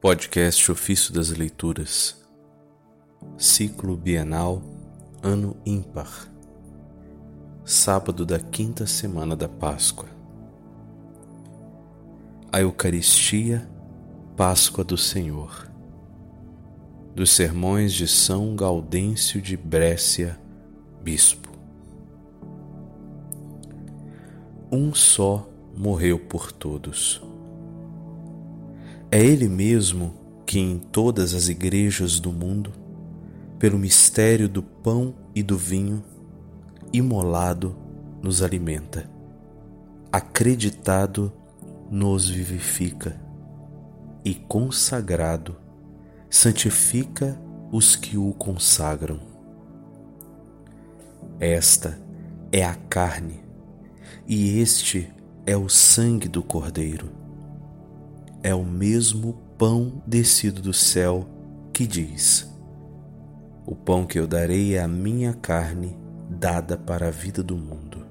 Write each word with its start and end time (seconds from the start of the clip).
Podcast 0.00 0.72
Ofício 0.72 1.12
das 1.12 1.28
Leituras, 1.28 2.16
Ciclo 3.36 3.98
Bienal, 3.98 4.62
Ano 5.22 5.58
Ímpar, 5.66 6.26
Sábado 7.66 8.24
da 8.24 8.38
quinta 8.38 8.86
semana 8.86 9.36
da 9.36 9.46
Páscoa. 9.46 10.08
A 12.50 12.62
Eucaristia, 12.62 13.68
Páscoa 14.38 14.82
do 14.82 14.96
Senhor. 14.96 15.70
Dos 17.14 17.32
Sermões 17.32 17.92
de 17.92 18.08
São 18.08 18.56
Gaudêncio 18.56 19.38
de 19.42 19.54
Brécia, 19.54 20.40
Bispo. 21.02 21.50
Um 24.72 24.94
só 24.94 25.46
morreu 25.76 26.18
por 26.18 26.50
todos 26.50 27.20
é 29.12 29.20
Ele 29.20 29.48
mesmo 29.48 30.14
que 30.46 30.60
em 30.60 30.78
todas 30.78 31.34
as 31.34 31.48
igrejas 31.48 32.20
do 32.20 32.32
mundo, 32.32 32.72
pelo 33.58 33.78
mistério 33.78 34.48
do 34.48 34.62
pão 34.62 35.14
e 35.34 35.42
do 35.42 35.56
vinho, 35.58 36.02
imolado 36.92 37.76
nos 38.22 38.40
alimenta, 38.40 39.10
acreditado 40.12 41.32
nos 41.90 42.28
vivifica 42.28 43.20
e 44.24 44.34
consagrado 44.34 45.56
santifica 46.28 47.40
os 47.72 47.96
que 47.96 48.16
o 48.16 48.32
consagram. 48.32 49.18
Esta 51.40 51.98
é 52.52 52.64
a 52.64 52.74
carne 52.74 53.40
e 54.26 54.60
este 54.60 55.12
é 55.44 55.56
o 55.56 55.68
sangue 55.68 56.28
do 56.28 56.42
Cordeiro 56.42 57.19
é 58.42 58.54
o 58.54 58.64
mesmo 58.64 59.34
pão 59.58 60.02
descido 60.06 60.62
do 60.62 60.72
céu 60.72 61.28
que 61.72 61.86
diz: 61.86 62.50
O 63.66 63.74
pão 63.74 64.06
que 64.06 64.18
eu 64.18 64.26
darei 64.26 64.74
é 64.74 64.82
a 64.82 64.88
minha 64.88 65.34
carne 65.34 65.96
dada 66.28 66.76
para 66.76 67.08
a 67.08 67.10
vida 67.10 67.42
do 67.42 67.56
mundo. 67.56 68.06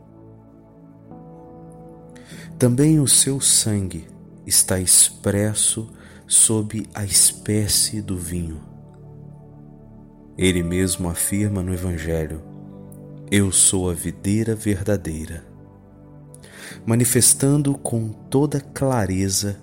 Também 2.57 2.99
o 2.99 3.07
seu 3.07 3.39
sangue 3.39 4.07
está 4.45 4.79
expresso 4.79 5.89
sob 6.27 6.85
a 6.93 7.03
espécie 7.03 8.01
do 8.01 8.17
vinho. 8.17 8.61
Ele 10.37 10.61
mesmo 10.61 11.09
afirma 11.09 11.63
no 11.63 11.73
Evangelho: 11.73 12.43
Eu 13.31 13.51
sou 13.51 13.89
a 13.89 13.93
videira 13.93 14.55
verdadeira, 14.55 15.43
manifestando 16.85 17.77
com 17.77 18.09
toda 18.09 18.59
clareza 18.59 19.57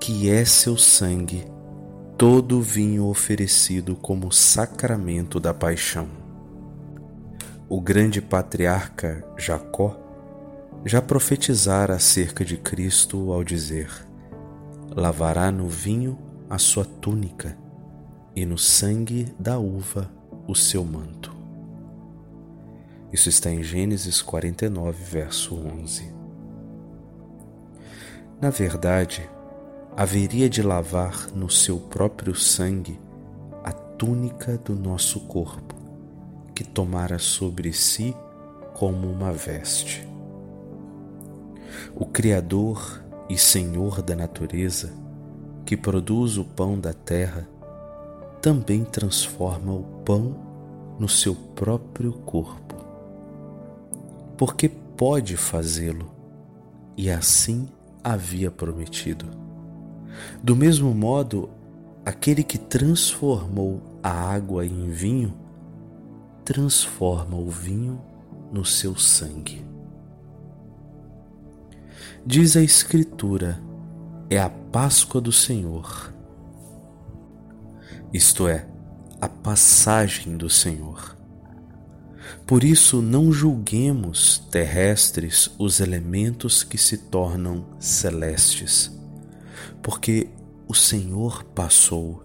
que 0.00 0.30
é 0.30 0.46
seu 0.46 0.78
sangue, 0.78 1.44
todo 2.16 2.62
vinho 2.62 3.06
oferecido 3.06 3.94
como 3.94 4.32
sacramento 4.32 5.38
da 5.38 5.52
paixão. 5.52 6.08
O 7.68 7.82
grande 7.82 8.22
patriarca 8.22 9.22
Jacó 9.36 10.00
já 10.86 11.02
profetizara 11.02 11.94
acerca 11.94 12.42
de 12.42 12.56
Cristo 12.56 13.30
ao 13.30 13.44
dizer: 13.44 13.90
Lavará 14.96 15.52
no 15.52 15.68
vinho 15.68 16.18
a 16.48 16.56
sua 16.56 16.84
túnica 16.84 17.56
e 18.34 18.46
no 18.46 18.56
sangue 18.56 19.32
da 19.38 19.58
uva 19.58 20.10
o 20.48 20.54
seu 20.54 20.82
manto. 20.82 21.30
Isso 23.12 23.28
está 23.28 23.50
em 23.50 23.62
Gênesis 23.62 24.22
49, 24.22 25.04
verso 25.04 25.54
11. 25.54 26.10
Na 28.40 28.48
verdade, 28.48 29.28
haveria 29.96 30.48
de 30.48 30.62
lavar 30.62 31.28
no 31.34 31.50
seu 31.50 31.78
próprio 31.78 32.34
sangue 32.34 32.98
a 33.64 33.72
túnica 33.72 34.56
do 34.58 34.74
nosso 34.74 35.20
corpo, 35.20 35.74
que 36.54 36.64
tomara 36.64 37.18
sobre 37.18 37.72
si 37.72 38.14
como 38.74 39.10
uma 39.10 39.32
veste. 39.32 40.08
O 41.94 42.06
Criador 42.06 43.02
e 43.28 43.36
Senhor 43.36 44.00
da 44.02 44.16
natureza, 44.16 44.92
que 45.66 45.76
produz 45.76 46.36
o 46.36 46.44
pão 46.44 46.78
da 46.78 46.92
terra, 46.92 47.48
também 48.40 48.84
transforma 48.84 49.72
o 49.72 49.82
pão 50.04 50.34
no 50.98 51.08
seu 51.08 51.34
próprio 51.34 52.12
corpo, 52.12 52.76
porque 54.36 54.68
pode 54.68 55.36
fazê-lo, 55.36 56.10
e 56.96 57.10
assim 57.10 57.68
havia 58.02 58.50
prometido. 58.50 59.49
Do 60.42 60.56
mesmo 60.56 60.94
modo, 60.94 61.50
aquele 62.04 62.42
que 62.42 62.56
transformou 62.56 63.82
a 64.02 64.10
água 64.10 64.64
em 64.64 64.88
vinho, 64.88 65.34
transforma 66.44 67.36
o 67.36 67.50
vinho 67.50 68.00
no 68.50 68.64
seu 68.64 68.96
sangue. 68.96 69.64
Diz 72.24 72.56
a 72.56 72.62
Escritura, 72.62 73.60
é 74.30 74.38
a 74.38 74.48
Páscoa 74.48 75.20
do 75.20 75.30
Senhor, 75.32 76.14
isto 78.12 78.48
é, 78.48 78.66
a 79.20 79.28
passagem 79.28 80.38
do 80.38 80.48
Senhor. 80.48 81.16
Por 82.46 82.64
isso, 82.64 83.02
não 83.02 83.30
julguemos 83.30 84.38
terrestres 84.50 85.50
os 85.58 85.80
elementos 85.80 86.64
que 86.64 86.78
se 86.78 86.96
tornam 86.96 87.66
celestes 87.78 88.99
porque 89.82 90.28
o 90.68 90.74
Senhor 90.74 91.44
passou 91.44 92.22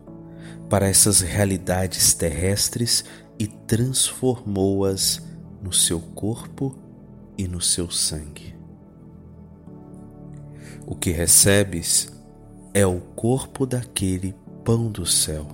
para 0.69 0.87
essas 0.87 1.21
realidades 1.21 2.13
terrestres 2.13 3.05
e 3.37 3.47
transformou-as 3.47 5.21
no 5.61 5.73
seu 5.73 5.99
corpo 5.99 6.77
e 7.37 7.47
no 7.47 7.61
seu 7.61 7.89
sangue. 7.89 8.55
O 10.85 10.95
que 10.95 11.11
recebes 11.11 12.11
é 12.73 12.85
o 12.85 12.99
corpo 12.99 13.65
daquele 13.65 14.35
pão 14.63 14.91
do 14.91 15.05
céu, 15.05 15.47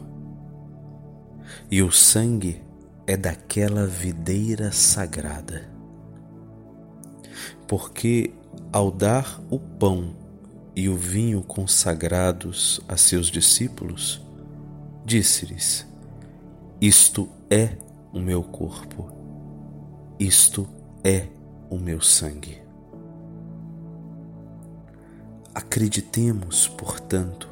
e 1.69 1.81
o 1.81 1.91
sangue 1.91 2.61
é 3.07 3.15
daquela 3.15 3.85
videira 3.87 4.71
sagrada. 4.71 5.69
Porque 7.67 8.33
ao 8.71 8.91
dar 8.91 9.41
o 9.49 9.57
pão 9.57 10.15
e 10.75 10.87
o 10.87 10.95
vinho 10.95 11.41
consagrados 11.41 12.79
a 12.87 12.95
seus 12.95 13.27
discípulos, 13.27 14.21
disse-lhes: 15.05 15.85
Isto 16.79 17.27
é 17.49 17.77
o 18.13 18.19
meu 18.19 18.43
corpo, 18.43 19.11
isto 20.19 20.67
é 21.03 21.27
o 21.69 21.77
meu 21.77 22.01
sangue. 22.01 22.61
Acreditemos, 25.53 26.67
portanto, 26.67 27.49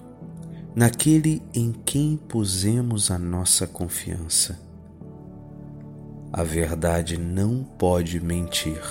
naquele 0.73 1.43
em 1.53 1.71
quem 1.71 2.15
pusemos 2.15 3.11
a 3.11 3.19
nossa 3.19 3.67
confiança. 3.67 4.59
A 6.31 6.43
verdade 6.43 7.17
não 7.17 7.63
pode 7.63 8.19
mentir. 8.19 8.81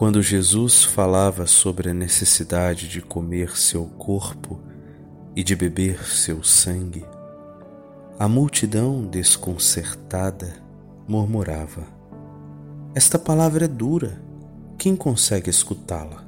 Quando 0.00 0.22
Jesus 0.22 0.82
falava 0.82 1.46
sobre 1.46 1.90
a 1.90 1.92
necessidade 1.92 2.88
de 2.88 3.02
comer 3.02 3.54
seu 3.58 3.84
corpo 3.84 4.58
e 5.36 5.44
de 5.44 5.54
beber 5.54 6.02
seu 6.06 6.42
sangue, 6.42 7.04
a 8.18 8.26
multidão 8.26 9.04
desconcertada 9.04 10.54
murmurava: 11.06 11.86
Esta 12.94 13.18
palavra 13.18 13.66
é 13.66 13.68
dura, 13.68 14.18
quem 14.78 14.96
consegue 14.96 15.50
escutá-la? 15.50 16.24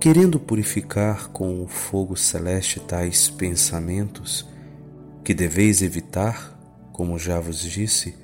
Querendo 0.00 0.40
purificar 0.40 1.28
com 1.28 1.62
o 1.62 1.68
fogo 1.68 2.16
celeste 2.16 2.80
tais 2.80 3.30
pensamentos, 3.30 4.44
que 5.22 5.32
deveis 5.32 5.82
evitar, 5.82 6.58
como 6.92 7.16
já 7.16 7.38
vos 7.38 7.60
disse, 7.60 8.16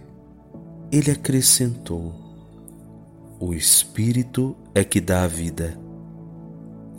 ele 0.91 1.13
acrescentou: 1.13 2.32
o 3.43 3.53
Espírito 3.53 4.57
é 4.73 4.85
que 4.85 5.01
dá 5.01 5.25
a 5.25 5.27
vida. 5.27 5.77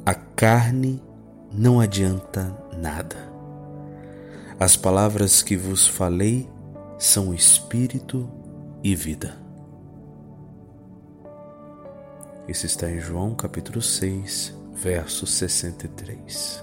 A 0.05 0.13
carne 0.13 1.01
não 1.49 1.79
adianta 1.79 2.53
nada. 2.77 3.15
As 4.59 4.75
palavras 4.75 5.41
que 5.41 5.55
vos 5.55 5.87
falei 5.87 6.49
são 6.99 7.33
Espírito 7.33 8.29
e 8.83 8.93
vida. 8.93 9.37
Isso 12.45 12.65
está 12.65 12.91
em 12.91 12.99
João 12.99 13.33
capítulo 13.35 13.81
6, 13.81 14.53
verso 14.73 15.25
63. 15.25 16.61